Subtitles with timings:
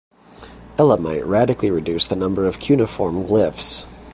[0.79, 3.85] Elamite radically reduced the number of cuneiform glyphs.